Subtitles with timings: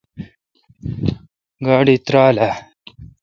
[1.65, 2.51] گاڑی ترال اؘ۔